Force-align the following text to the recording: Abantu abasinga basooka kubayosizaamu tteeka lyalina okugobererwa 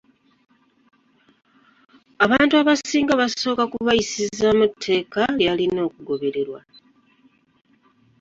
Abantu 2.25 2.53
abasinga 2.61 3.13
basooka 3.21 3.63
kubayosizaamu 3.73 4.65
tteeka 4.71 5.21
lyalina 5.39 5.79
okugobererwa 5.87 6.59